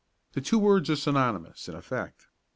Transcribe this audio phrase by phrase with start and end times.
[0.33, 2.25] The two words are synonyms in effect.